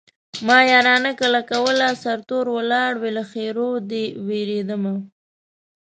ما 0.47 0.59
يارانه 0.71 1.11
کله 1.21 1.41
کوله 1.51 1.87
سرتور 2.03 2.45
ولاړ 2.57 2.91
وې 3.01 3.11
له 3.17 3.23
ښېرو 3.31 3.69
دې 3.89 4.03
وېرېدمه 4.27 4.95